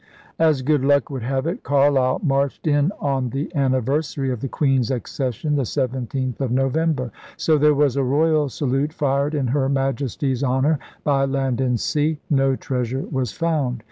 [0.39, 4.89] As good luck would have it, Carleill marched in on the anniversary of the Queen's
[4.89, 7.11] acces sion, the 17th of November.
[7.37, 12.17] So there was a royal salute fired in Her Majesty's honor by land and sea.
[12.31, 13.79] No treasure was found.